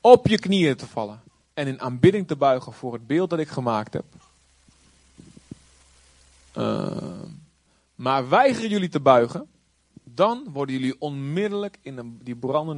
op 0.00 0.26
je 0.26 0.38
knieën 0.38 0.76
te 0.76 0.86
vallen 0.86 1.20
en 1.54 1.66
in 1.66 1.80
aanbidding 1.80 2.26
te 2.26 2.36
buigen 2.36 2.72
voor 2.72 2.92
het 2.92 3.06
beeld 3.06 3.30
dat 3.30 3.38
ik 3.38 3.48
gemaakt 3.48 3.92
heb. 3.92 4.04
Uh, 6.56 6.96
maar 7.98 8.28
weigeren 8.28 8.70
jullie 8.70 8.88
te 8.88 9.00
buigen, 9.00 9.48
dan 10.04 10.46
worden 10.52 10.74
jullie 10.78 11.00
onmiddellijk 11.00 11.78
in 11.82 12.18
die 12.22 12.36
brandende 12.36 12.58